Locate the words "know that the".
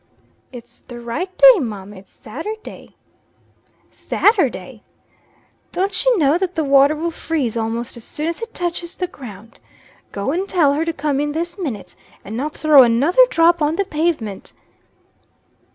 6.17-6.63